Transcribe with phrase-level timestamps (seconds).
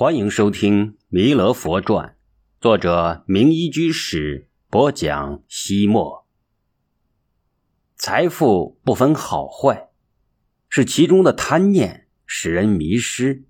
[0.00, 2.06] 欢迎收听《弥勒佛传》，
[2.60, 5.42] 作者明一居士播讲。
[5.48, 6.24] 西莫，
[7.96, 9.88] 财富不分好坏，
[10.68, 13.42] 是其中的贪念使人迷失。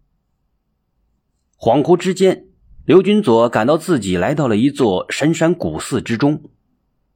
[1.59, 2.47] 恍惚之间，
[2.87, 6.51] 刘军佐感到自己来到了一座深山古寺之中。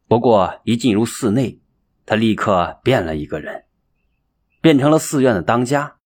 [0.08, 1.58] 不过，一进入寺内，
[2.04, 3.64] 他立刻变了一个人，
[4.60, 5.96] 变成了寺院的当家，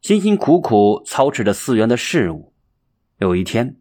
[0.00, 2.53] 辛辛苦苦操持着寺院的事务。
[3.18, 3.76] 有一天，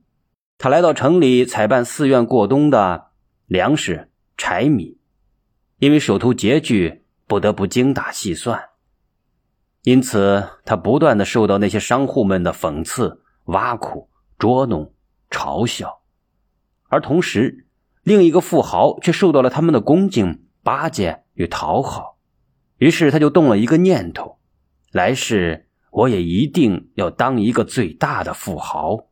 [0.60, 3.08] 他来到城里采办寺院过冬的
[3.48, 5.00] 粮食、柴米，
[5.80, 8.70] 因为手头拮据，不得不精打细算。
[9.82, 14.94] 因此，他不断的受到那些商户们的讽刺、挖苦、捉弄、
[15.32, 16.04] 嘲笑，
[16.88, 17.66] 而同时，
[18.04, 22.20] 另一个富豪却受到了他们的恭敬、巴结与讨好。
[22.78, 24.38] 于是，他就动了一个念头：
[24.92, 29.08] 来世我也一定要当一个最大的富豪。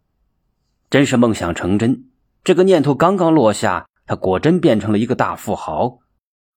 [0.91, 2.03] 真是梦想成真！
[2.43, 5.99] 这个念头刚刚落下，他果真变成了一个大富豪，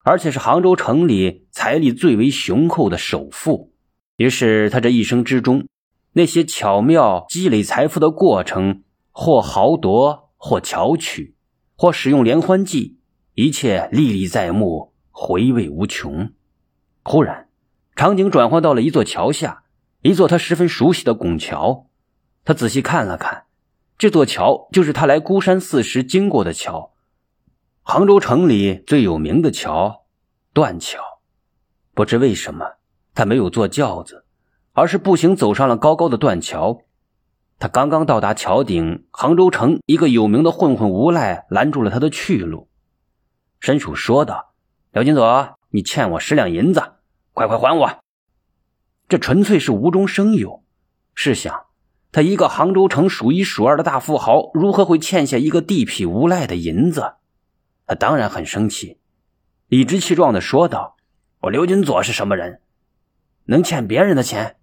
[0.02, 3.72] 而且是杭州城里财力最为雄厚的首富。
[4.16, 5.68] 于是，他这一生之中，
[6.14, 11.36] 那些巧妙积累财富的过程，或豪夺，或巧取，
[11.76, 12.98] 或使用连环计，
[13.34, 16.32] 一切历历在目，回味无穷。
[17.04, 17.46] 忽然，
[17.94, 19.62] 场景转换到了一座桥下，
[20.02, 21.86] 一座他十分熟悉的拱桥。
[22.44, 23.44] 他仔细看了看。
[24.04, 26.92] 这座桥就是他来孤山寺时经过的桥，
[27.80, 30.04] 杭州城里最有名的桥——
[30.52, 31.00] 断桥。
[31.94, 32.66] 不知为什么，
[33.14, 34.26] 他没有坐轿子，
[34.74, 36.82] 而是步行走上了高高的断桥。
[37.58, 42.68] 他刚刚到达桥顶，杭州城一个有名的混混无赖拦住了他的去路，
[43.58, 44.52] 伸手说道
[44.92, 46.82] ：“廖金佐，你欠我十两银子，
[47.32, 47.90] 快快还我！”
[49.08, 50.62] 这纯粹是无中生有。
[51.14, 51.64] 试想。
[52.14, 57.14] 他一个杭州城数一数二的大富豪，如何会欠下一个地痞无赖的银子？
[57.88, 59.00] 他当然很生气，
[59.66, 60.94] 理直气壮的说道
[61.42, 62.60] ：“我刘金佐是什么人？
[63.46, 64.58] 能欠别人的钱？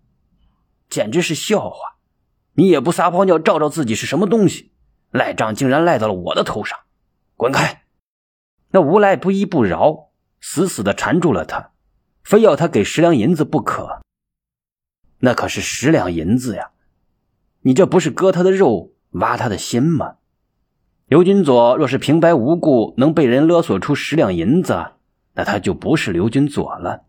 [0.88, 1.98] 简直是笑话！
[2.54, 4.72] 你也不撒泡尿照照自己是什么东西？
[5.12, 6.80] 赖账竟然赖到了我的头上！
[7.36, 7.84] 滚开！”
[8.72, 11.72] 那无赖不依不饶，死死的缠住了他，
[12.24, 14.00] 非要他给十两银子不可。
[15.20, 16.72] 那可是十两银子呀！
[17.64, 20.16] 你这不是割他的肉，挖他的心吗？
[21.06, 24.94] 刘军佐若是平白无故能被人勒索出十两银子，
[25.34, 27.04] 那他就不是刘军佐了。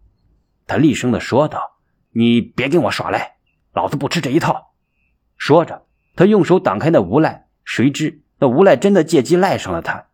[0.67, 1.79] 他厉声的说道
[2.13, 3.37] ：“你别跟我耍赖，
[3.73, 4.75] 老子不吃这一套。”
[5.39, 5.87] 说着，
[6.17, 10.07] 他用手挡开那无赖，谁知那无赖真的借机赖上了他，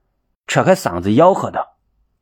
[0.47, 1.77] 扯开嗓子吆喝道：“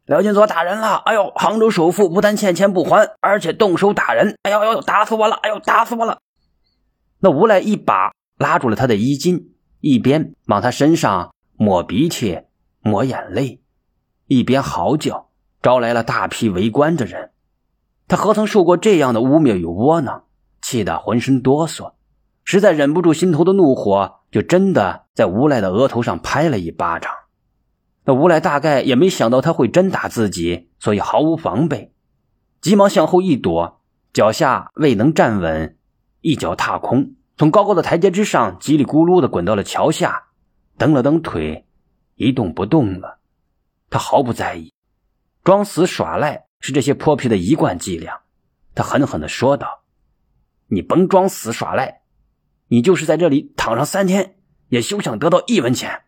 [0.07, 1.03] 刘军佐打人了！
[1.05, 4.37] 哎呦，杭州首富不但欠钱不还，而且动手打人！
[4.43, 5.35] 哎呦呦，打死我了！
[5.43, 6.19] 哎呦，打死我了！”
[7.21, 9.51] 那无赖一把拉住了他的衣襟，
[9.81, 12.41] 一边往他身上抹鼻涕、
[12.81, 13.63] 抹眼泪，
[14.27, 15.31] 一边嚎叫，
[15.63, 17.31] 招来了大批围观的人。
[18.09, 20.25] 他何曾受过这样的污蔑与窝囊，
[20.61, 21.95] 气得浑身哆嗦，
[22.45, 27.11] 实在忍不住心头的怒火，就真的在无赖的额头上拍了一巴掌。
[28.05, 31.93] 那无赖大概也没想到他会真打自己，所以毫无防备，
[32.61, 33.81] 急忙向后一躲，
[34.13, 35.77] 脚下未能站稳。
[36.27, 40.25] 一脚踏空，从高高的台阶之上叽里咕噜的滚到了桥下，
[40.77, 41.69] 蹬了蹬腿，
[42.17, 43.21] 一动不动了。
[43.91, 44.75] 他毫不在意，
[45.45, 48.23] 装死耍赖是这些泼皮的一贯伎俩。
[48.75, 49.85] 他狠狠的说道
[50.67, 52.01] ：“你甭装死耍赖，
[52.67, 54.35] 你就是在这里躺上三天，
[54.67, 56.03] 也休想得到一文钱。”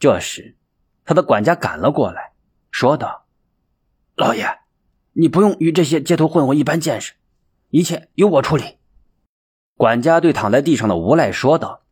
[0.00, 0.56] 这时，
[1.04, 2.32] 他的管家赶了过来，
[2.70, 3.26] 说道
[4.16, 4.60] ：“老爷，
[5.12, 7.12] 你不用与这些街头混混一般见识，
[7.68, 8.64] 一切由我处理。”
[9.76, 11.82] 管家对躺在地上的无赖说道：“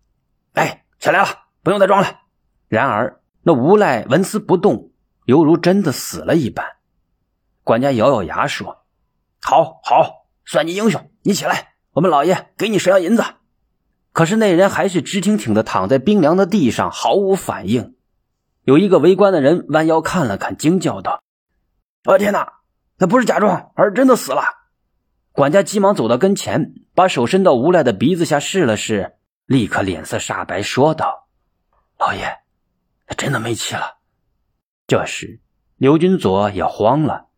[0.55, 1.29] 哎，起来了，
[1.63, 2.21] 不用再装了。”
[2.69, 4.91] 然而那无赖纹丝不动，
[5.27, 6.65] 犹如真的死了一般。
[7.63, 8.85] 管家咬咬牙说
[9.43, 13.23] ：“好好，算你英雄，你起来，我们老爷给你十两银子。”
[14.13, 17.97] 可是那人还是直挺挺的躺在冰凉的地上，毫无反应。
[18.63, 21.21] 有一个围观的人弯腰看了看，惊叫道
[22.07, 22.61] ：“我的天哪，
[22.97, 24.43] 那不是假装，而是真的死了！”
[25.35, 29.17] 管家急忙走到跟前，把手伸到无赖的鼻子下试了试，
[29.47, 31.27] 立刻脸色煞白，说道
[31.99, 32.39] ：“老爷，
[33.09, 33.99] 他真的没气了。”
[34.87, 35.41] 这时，
[35.77, 37.31] 刘军佐也慌了，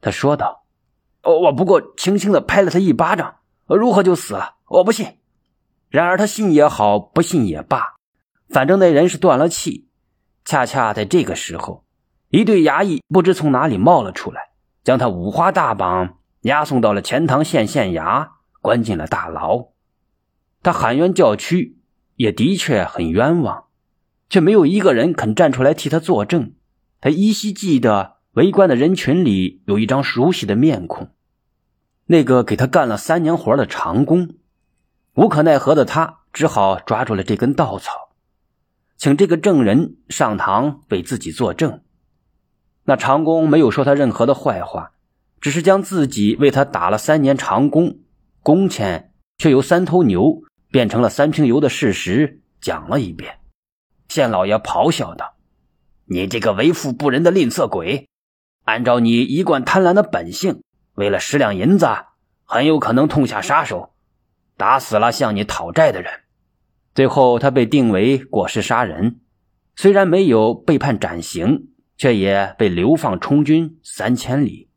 [0.00, 0.66] 他说道
[1.24, 4.58] ：“哦，我不过轻轻的拍了他一巴掌，如何就死了？
[4.68, 5.18] 我不信。”
[5.90, 7.96] 然而他信也好，不信也罢，
[8.50, 9.88] 反正那人是断了气。
[10.44, 11.84] 恰恰在这个时候，
[12.28, 14.52] 一对衙役不知从哪里冒了出来，
[14.84, 16.18] 将他五花大绑。
[16.42, 18.30] 押送到了钱塘县县衙，
[18.60, 19.68] 关进了大牢。
[20.62, 21.78] 他喊冤叫屈，
[22.16, 23.64] 也的确很冤枉，
[24.30, 26.52] 却没有一个人肯站出来替他作证。
[27.00, 31.10] 他依稀记得围观的人群里有一张熟悉的面孔，
[32.06, 34.36] 那个给他干了三年活的长工。
[35.14, 38.14] 无可奈何的他只好抓住了这根稻草，
[38.96, 41.82] 请这个证人上堂为自己作证。
[42.84, 44.92] 那长工没有说他任何的坏话，
[45.42, 47.98] 只是将自己为他打了三年长工，
[48.42, 50.40] 工钱却由三头牛
[50.70, 53.40] 变成了三瓶油的事实讲了一遍。
[54.08, 55.34] 县老爷咆哮道
[56.06, 58.08] ：“你这个为富不仁的吝啬鬼！
[58.64, 60.62] 按照你一贯贪婪的本性，
[60.94, 61.88] 为了十两银子，
[62.44, 63.90] 很有可能痛下杀手。”
[64.56, 66.12] 打死了向你讨债的人，
[66.94, 69.18] 最后他被定为过失杀人，
[69.74, 74.68] 虽然没有被判斩刑，却也被流放充军三千里。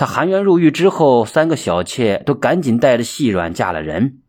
[0.00, 4.20] 他含冤入狱之后，三个小妾都赶紧带着细软嫁了人，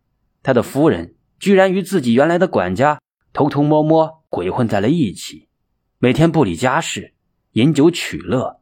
[0.42, 3.00] 他的夫人居然与自己原来的管家
[3.32, 5.48] 偷偷摸摸鬼混在了一起，
[5.98, 7.14] 每天不理家事，
[7.52, 8.60] 饮酒取乐。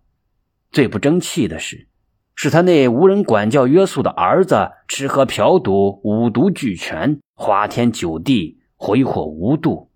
[0.70, 1.88] 最不争气的是。
[2.36, 9.90] 是他那无人管教约束的儿子，吃喝嫖赌，五毒俱全，花天酒地，挥霍无度。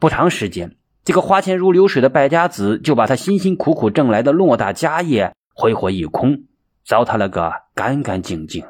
[0.00, 0.74] 不长时间，
[1.04, 6.44] 这个花钱如流水的败家子就把他辛辛苦苦挣来的偌大家业挥霍一空，
[6.84, 8.66] 糟蹋了个干干净净。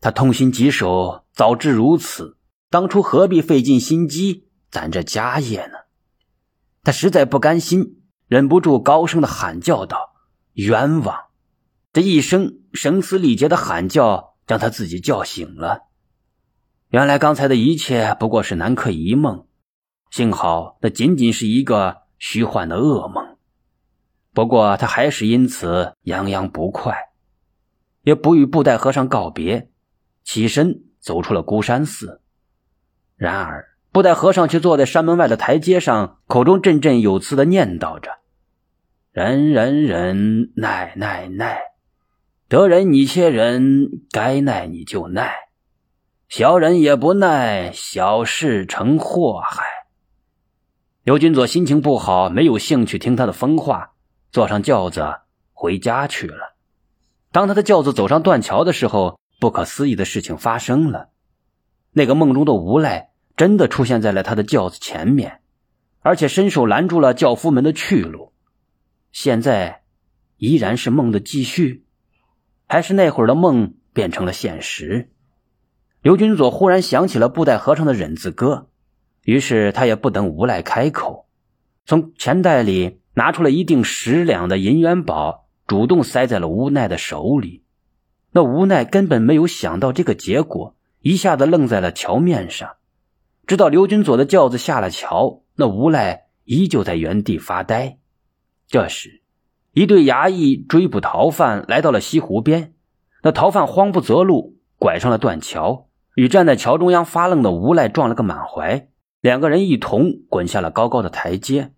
[0.00, 2.36] 他痛心疾首，早知如此，
[2.70, 5.78] 当初何必费尽心机攒这家业呢？
[6.84, 10.14] 他实在不甘心，忍不住高声的喊叫道
[10.54, 11.26] ：“冤枉！”
[11.92, 15.88] 这一声声嘶力竭的喊叫，将他自己叫醒了。
[16.90, 19.46] 原来刚才的一切不过是南柯一梦，
[20.10, 23.37] 幸好那仅仅是一个虚幻的噩梦。
[24.32, 26.96] 不过他还是因此洋洋不快，
[28.02, 29.70] 也不与布袋和尚告别，
[30.24, 32.20] 起身走出了孤山寺。
[33.16, 38.18] 然而布袋和尚却坐在山门外的台阶上，口中振振有词的念叨着
[39.10, 41.60] ：“忍忍忍，耐耐耐。”
[42.48, 45.34] 得人你且忍，该耐你就耐，
[46.28, 49.66] 小人也不耐，小事成祸害。
[51.02, 53.92] 刘军佐心情不好，没有兴趣听他的疯话，
[54.30, 55.04] 坐上轿子
[55.52, 56.56] 回家去了。
[57.32, 61.10] 当他的轿子走上断桥的时候，不可思议的事情发生了，
[61.92, 65.40] 那个梦中的无赖真的出现在了他的轿子前面，
[66.00, 68.32] 而且伸手拦住了轿夫们的去路。
[69.12, 69.82] 现在
[70.36, 71.84] 依然是梦的继续。
[72.70, 75.10] 还是那会儿的梦变成了现实。
[76.02, 78.68] 刘军佐忽然想起了布袋和尚的忍字歌，
[79.22, 81.26] 于是他也不等无赖开口，
[81.86, 87.64] 从钱袋里拿出了一锭十两的银元宝，主动塞在了无奈的手里。
[88.30, 92.76] 那无奈根本没有想到这个结果，一下子愣在了桥面上。
[93.44, 97.98] 直到刘军佐的轿子下了桥，那无赖依旧在原地发呆。
[98.68, 99.22] 这时。
[99.72, 102.74] 一队衙役追捕逃犯来到了西湖边，
[103.24, 108.88] 那逃犯慌不择路，拐上了断桥，与站在桥中央发愣的无赖撞了个满怀，
[109.20, 111.72] 两个人一同滚下了高高的台阶。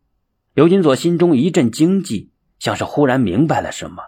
[0.52, 4.02] 刘金佐心中一阵惊悸，像是忽然明白了什么，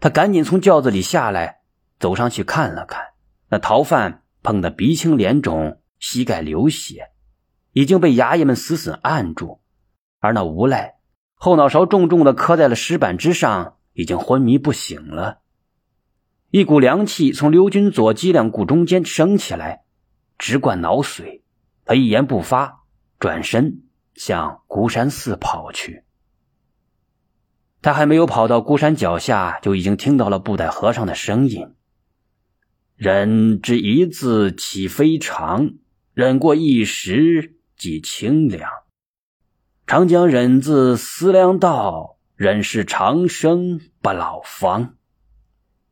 [0.00, 1.62] 他赶紧从轿子里下来，
[1.98, 3.02] 走上去看了看，
[3.48, 7.10] 那逃犯碰得鼻青脸肿，膝盖流血，
[7.72, 9.60] 已经被衙役们死死按住，
[10.20, 10.94] 而那无赖。
[11.34, 15.40] 后脑勺重重的磕在了石板之上，已经昏迷不醒了。
[16.50, 19.82] 一股凉气从刘军佐脊梁骨中间升起来，
[20.38, 21.42] 直灌脑髓。
[21.84, 22.84] 他一言不发，
[23.18, 23.82] 转身
[24.14, 26.04] 向孤山寺跑去。
[27.82, 31.74] 他还没有跑到孤山脚下，就已经听到了布袋和尚的声音
[32.96, 35.74] ：“忍之一字岂非常？
[36.14, 38.70] 忍过一时即清凉。”
[39.86, 44.94] 常将忍字思量道，忍是长生不老方。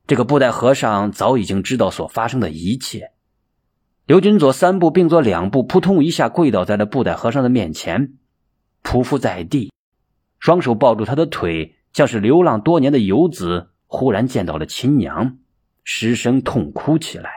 [0.07, 3.12] 这个布袋和尚早已经知道所发生的一切。
[4.12, 8.12] 刘军佐三步并作两步，扑通一下跪倒在了布袋和尚的面前，
[8.83, 9.73] 匍匐在地，
[10.38, 15.38] 双手抱住他的腿，像是流浪多年的游子忽然见到了亲娘，
[15.83, 17.31] 失声痛哭起来。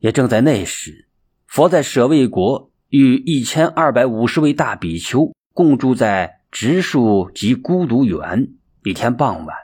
[0.00, 1.06] 也正在那时，
[1.46, 2.72] 佛在舍卫国。
[2.88, 8.54] 与一千二百五十位大比丘共住在植树及孤独园。
[8.82, 9.56] 一天傍晚，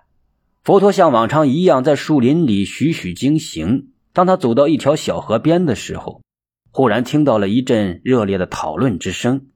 [0.62, 3.88] 佛陀像往常一样在树林里徐徐经行。
[4.16, 6.23] 当他走到一条小河边的时候，
[6.70, 9.49] 忽然听到了一阵热烈的讨论之声。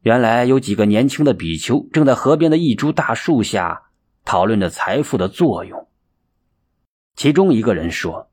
[0.00, 3.82] 原来有几个年轻的比丘正在河边的一株大树下
[4.24, 5.86] 讨论着财富的作用。
[7.14, 8.32] 其中一个人说：“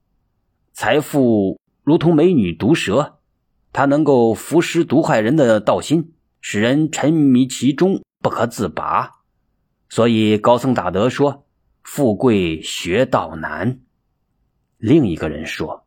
[0.73, 3.19] 财富如同美女毒蛇。”
[3.71, 9.11] 它能够腐蚀毒害人的道心，使人沉迷其中不可自拔。
[9.89, 11.45] 所以高僧大德说
[11.85, 13.81] ：“富贵学道难。”
[14.79, 15.83] 另一个人说：“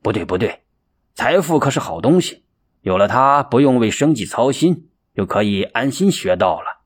[0.00, 0.60] 不对，不对，
[1.14, 2.44] 财富可是好东西，
[2.80, 6.82] 有了它，不用为生计操心，就可以安心学道了。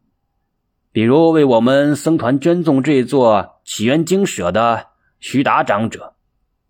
[0.92, 4.86] 比如为我们僧团捐赠这座起源精舍的
[5.20, 6.14] 徐达长者，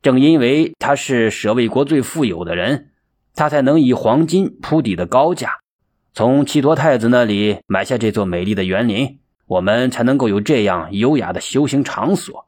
[0.03, 2.91] 正因为他是舍卫国最富有的人，
[3.37, 5.61] 他才能以黄金铺底的高价，
[6.13, 12.46] 从七陀太子那里买下这座美丽的园林。”我们才能够有这样优雅的修行场所。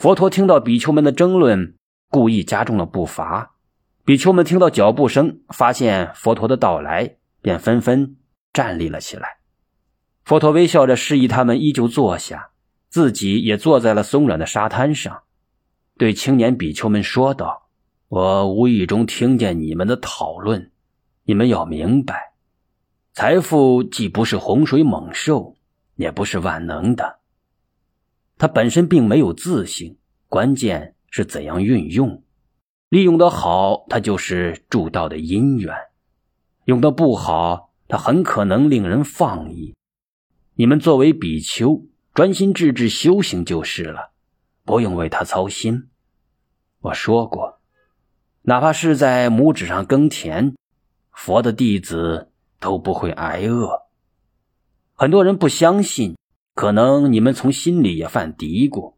[0.00, 1.74] 佛陀听到比丘们的争论，
[2.08, 3.56] 故意加重了步伐。
[4.02, 8.16] 比丘们听到脚步声，发现佛陀的到来，便纷纷
[8.50, 9.40] 站立了起来。
[10.24, 12.52] 佛陀微笑着示意他们依旧坐下，
[12.88, 15.24] 自己也坐在了松软的沙滩上，
[15.98, 17.68] 对青年比丘们说道
[18.08, 20.70] ：“我无意中听见你们的讨论，
[21.24, 22.32] 你们要明白，
[23.12, 25.56] 财富既不是洪水猛兽。”
[25.96, 27.19] 也不是万能的，
[28.40, 32.24] 它本身并没有自性，关键是怎样运用。
[32.88, 35.74] 利用的好，它就是助道的因缘；
[36.64, 39.74] 用的不好，它很可能令人放逸。
[40.54, 44.12] 你们作为比丘，专心致志修行就是了，
[44.64, 45.90] 不用为他操心。
[46.80, 47.60] 我说过，
[48.40, 50.54] 哪怕是在拇指上耕田，
[51.12, 53.82] 佛的弟子都不会挨饿。
[54.94, 56.16] 很多人不相信，
[56.54, 58.94] 可能你们从心里也犯嘀咕。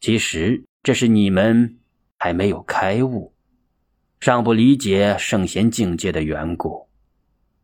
[0.00, 1.78] 其实这是你们
[2.16, 3.34] 还没有开悟，
[4.20, 6.88] 尚不理解圣贤境界的缘故。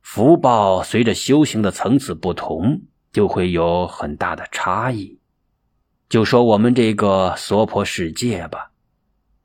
[0.00, 5.18] 福报随着修行的层次不同，就会有很大的差异。
[6.08, 8.72] 就说我们这个娑婆世界吧，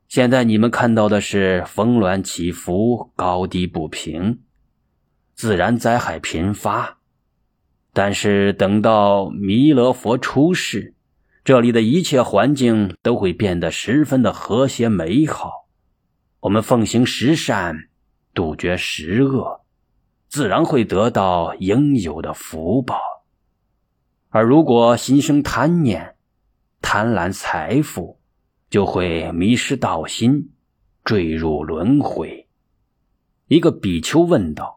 [0.08, 4.40] 现在你们看到的是峰峦起伏、高低不平，
[5.34, 6.97] 自然灾害频发。
[8.00, 10.94] 但是等到弥勒佛出世，
[11.42, 15.66] 这里的一切环境都会变得十分的和谐美好。
[16.38, 17.88] 我们奉行十善，
[18.32, 19.62] 杜绝十恶，
[20.28, 23.00] 自然会得到应有的福报。
[24.28, 26.14] 而如果心生贪念，
[26.80, 28.20] 贪婪财富，
[28.70, 30.50] 就会迷失道心，
[31.04, 32.46] 坠入轮回。
[33.48, 34.76] 一个比丘问道。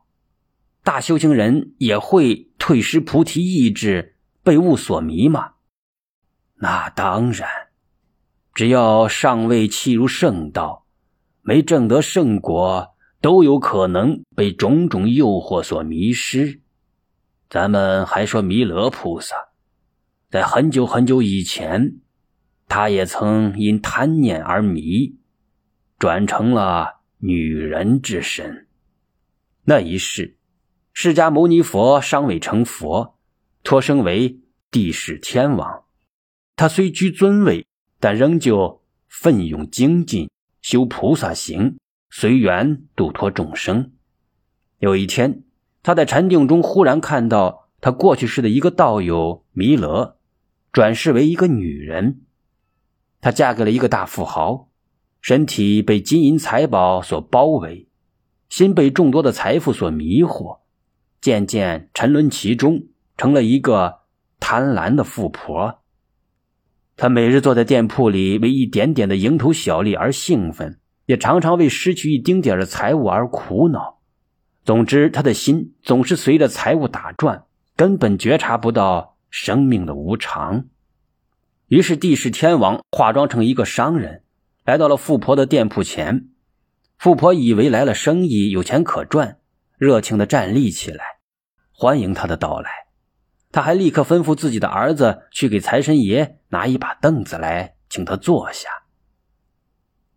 [0.83, 4.13] 大修行人也会退失菩提意志，
[4.43, 5.53] 被物所迷吗？
[6.57, 7.49] 那当然，
[8.53, 10.85] 只要尚未契入圣道，
[11.41, 16.61] 没证得圣果，都有可能被种种诱惑所迷失。
[17.49, 19.35] 咱们还说弥勒菩萨，
[20.29, 21.95] 在很久很久以前，
[22.67, 25.17] 他也曾因贪念而迷，
[25.97, 28.67] 转成了女人之身。
[29.63, 30.37] 那一世。
[30.93, 33.15] 释迦牟尼佛尚未成佛，
[33.63, 35.83] 托生为帝释天王。
[36.55, 37.65] 他虽居尊位，
[37.99, 40.29] 但仍旧奋勇精进，
[40.61, 41.77] 修菩萨行，
[42.09, 43.91] 随缘度脱众生。
[44.79, 45.43] 有一天，
[45.81, 50.17] 他在禅定中忽然看到他过去世的一个道友弥勒，
[50.71, 52.21] 转世为一个女人。
[53.21, 54.69] 她嫁给了一个大富豪，
[55.21, 57.87] 身体被金银财宝所包围，
[58.49, 60.60] 心被众多的财富所迷惑。
[61.21, 63.99] 渐渐沉沦其中，成了一个
[64.39, 65.83] 贪婪的富婆。
[66.97, 73.99] 她每日坐在店铺里，为一点点的蝇头小利而兴奋，也常常为失去一丁点的财物而苦恼。
[74.65, 80.65] 总之，她的心总是随着财物打转，根本觉察不到生命的无常。
[81.67, 84.23] 于是，帝释天王化妆成一个商人，
[84.65, 86.29] 来到了富婆的店铺前。
[86.97, 89.37] 富婆以为来了生意，有钱可赚。
[89.77, 91.03] 热情的站立起来，
[91.81, 92.69] 欢迎他的到来。
[93.51, 98.69] 他还立刻吩咐自己的儿子去给财神爷拿一把凳子来，请他坐下。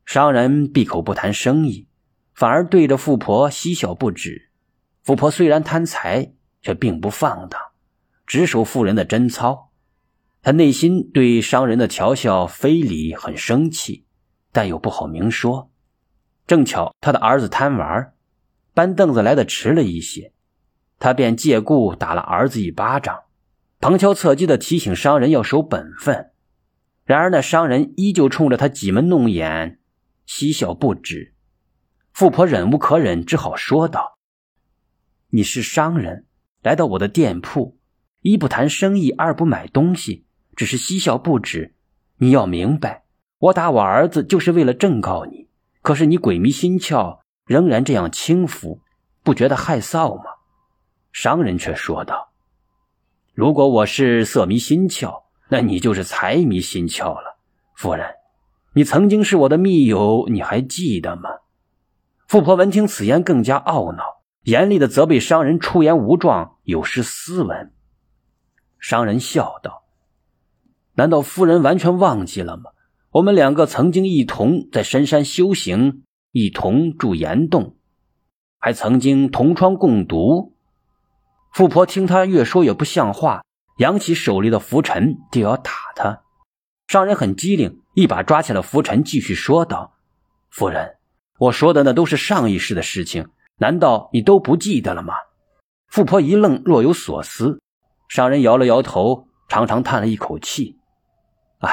[0.04, 1.88] 商人闭口不谈生意，
[2.35, 4.50] 反而对着富婆嬉笑不止。
[5.04, 7.59] 富婆虽然贪财，却并不放荡，
[8.26, 9.71] 只守富人的贞操。
[10.42, 14.04] 他内心对商人的调笑非礼很生气，
[14.52, 15.71] 但又不好明说。
[16.47, 18.12] 正巧他的儿子贪玩。
[18.75, 20.34] 搬凳子来的迟了一些，
[20.99, 23.25] 他便借故打了儿子一巴掌，
[23.81, 26.31] 旁敲侧击的提醒商人要守本分。
[27.05, 29.79] 然而那商人依旧冲着他挤眉弄眼，
[30.27, 31.35] 嬉笑不止。
[32.13, 34.19] 富婆忍无可忍，只好说道
[35.31, 36.27] ：“你是商人，
[36.63, 37.79] 来到我的店铺，
[38.21, 40.25] 一不谈生意，二不买东西，
[40.57, 41.75] 只是嬉笑不止。
[42.19, 43.05] 你要明白，
[43.39, 45.49] 我打我儿子就是为了正告你，
[45.83, 48.81] 可是你鬼迷心窍。”仍然这样轻浮，
[49.23, 50.25] 不觉得害臊吗？
[51.14, 52.33] 商人却说道
[53.35, 57.38] ：“如果我是色迷心窍，那你就是财迷心窍了。
[57.76, 58.04] 夫人，
[58.75, 61.30] 你曾经是我的密友，你还记得吗？”
[62.26, 64.02] 富婆闻听此言，更加懊恼，
[64.42, 67.73] 严厉的责备商人出言无状，有失斯文。
[68.80, 69.85] 商人笑道
[70.94, 72.64] ：“难道夫人完全忘记了吗？
[73.12, 76.02] 我们两个曾经一同在深山修行，
[76.33, 77.76] 一同住岩洞，
[78.59, 80.52] 还曾经同窗共读。”
[81.54, 83.44] 富婆听他越说越不像话，
[83.78, 86.23] 扬起手里的拂尘就要打他。
[86.88, 89.94] 商人很机灵，一把抓起了拂尘，继续说道
[90.50, 90.96] ：“夫人。”
[91.38, 95.14] 我说的那都是上一世的事情，难道你都不记得了吗？
[95.87, 97.61] 富婆一愣，若有所思。
[98.08, 100.80] 商人摇了摇头，长长叹了一口气
[101.62, 101.70] ：“唉，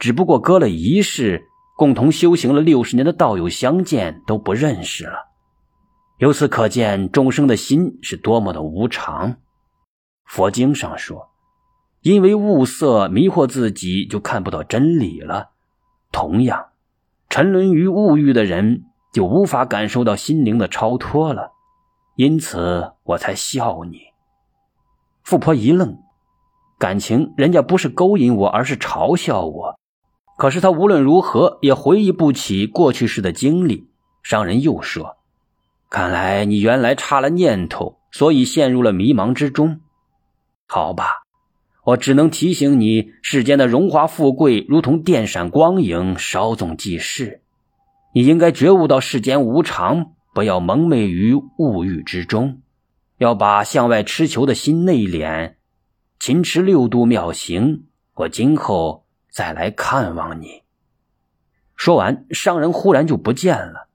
[0.00, 1.44] 只不过隔了一世，
[1.76, 5.28] 共同修行了六十年的道友相见都不认识了。
[6.18, 9.36] 由此可见，众生的心是多么的无常。
[10.24, 11.30] 佛经上说，
[12.00, 15.50] 因为物色迷惑自己，就看不到真理了。
[16.10, 16.66] 同样。”
[17.28, 21.50] 沉沦于物欲的人就无法感受到心灵的超脱了，
[22.14, 23.98] 因此我才笑你。
[25.22, 25.98] 富婆一愣，
[26.78, 29.78] 感情人家不是勾引我，而是嘲笑我。
[30.38, 33.90] 可是他无论如何也回忆不起过去时的经历。
[34.22, 35.15] 商人又说
[35.90, 39.80] ：“看来你原来差了念头，所以陷入了迷茫之中。
[40.66, 41.22] 好吧。”
[41.86, 47.42] 我只能提醒你，世间的荣华富贵如同电闪光影，稍纵即逝。
[48.12, 52.60] 你应该觉悟到世间无常，不要蒙昧于物欲之中，
[53.18, 55.54] 要把向外痴求的心内敛，
[56.18, 57.84] 勤持六度妙行。
[58.14, 60.62] 我今后再来看望你。
[61.76, 63.85] 说完，商人忽然就不见了。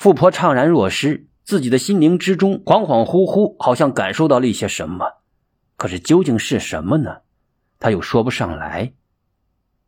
[0.00, 5.04] 富婆怅然若失，自己的心灵之中恍恍惚惚，好像感受到了一些什么。
[5.76, 7.18] 可是究竟是什么呢？
[7.78, 8.94] 他又说不上来。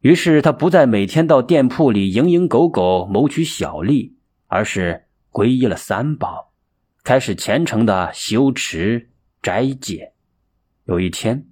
[0.01, 6.53] 于是他不再每天到店铺里蝇营狗苟谋取小利，而是皈依了三宝，
[7.03, 9.09] 开始虔诚的修持
[9.41, 10.13] 斋戒。
[10.85, 11.47] 有一天，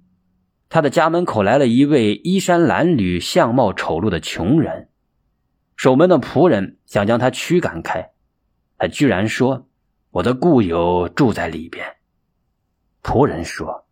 [0.69, 4.89] 他的家门口来了一位衣衫褴褛、相貌丑陋的穷人，
[5.75, 8.10] 守门的仆人想将他驱赶开，
[8.81, 9.67] 他居然说
[10.09, 11.97] ：“我的故友住在里边。”
[13.03, 13.85] 仆人说。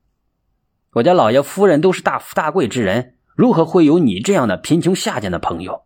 [0.93, 5.84] 我家老爷夫人都是大富大贵之人，如何会有你这样的贫穷下贱的朋友？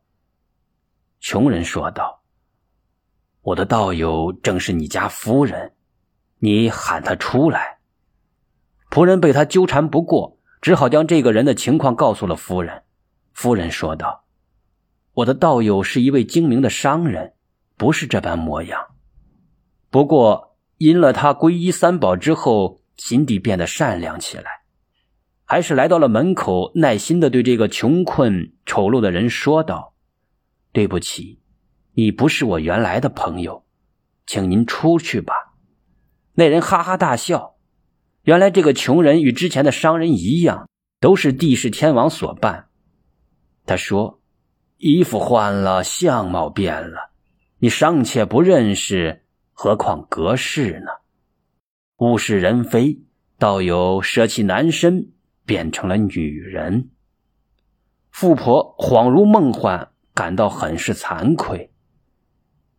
[1.19, 2.23] 穷人说道
[3.43, 5.73] ：“我的道友正是你家夫人，
[6.39, 7.79] 你喊他出来。”
[8.89, 12.83] 仆人被他纠缠不过，只好将这个人的情况告诉了夫人。
[13.33, 14.23] 夫人说道
[15.11, 17.33] ：“我的道友是一位精明的商人，
[17.75, 18.91] 不是这般模样。
[19.93, 24.63] 不过因了他皈依三宝之后，心地变得善良起来。”
[25.45, 29.93] 还是来到了门口，耐心的对这个穷困丑陋的人说道
[30.73, 31.41] ：“对不起，
[31.93, 33.65] 你不是我原来的朋友，
[34.25, 35.53] 请您出去吧。”
[36.33, 37.57] 那人哈哈大笑。
[38.23, 40.67] 原来这个穷人与之前的商人一样，
[40.99, 42.69] 都是帝释天王所扮。
[43.67, 44.21] 他说
[44.79, 47.11] ：“衣服换了，相貌变了，
[47.59, 49.22] 你尚且不认识，
[49.53, 50.91] 何况隔世呢？
[51.97, 52.99] 物是人非，
[53.37, 55.09] 道友舍弃男身。”
[55.45, 56.89] 变成了女人，
[58.11, 61.69] 富婆恍如梦幻，感到很是惭愧。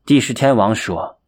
[0.07, 1.21] 帝释天王说：“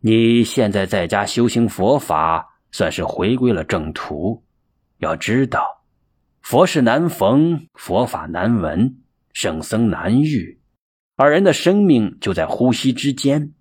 [0.00, 4.44] 你现在在家修行佛法，算是回归了正途。
[4.98, 5.82] 要知道，
[6.42, 8.98] 佛事难逢，佛法难闻，
[9.32, 10.60] 圣僧难遇，
[11.16, 13.54] 而人的生命就在呼吸之间。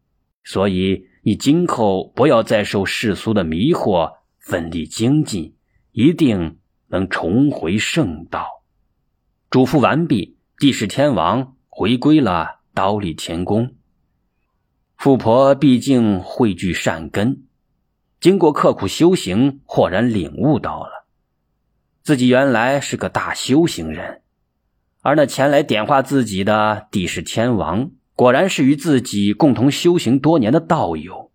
[0.44, 5.56] 所以，你今后不要再受世俗的迷惑，奋力精进，
[5.92, 8.64] 一定。”能重回圣道，
[9.50, 13.74] 嘱咐完毕，帝释天王回归了刀立天宫。
[14.96, 17.48] 富婆毕竟汇聚善根，
[18.22, 21.08] 经过刻苦修行，豁然领悟到了
[22.04, 24.22] 自己原来是个大修行人，
[25.02, 31.32] 而那前来点化自己的帝释天王，果然是与自己共同修行多年的道友。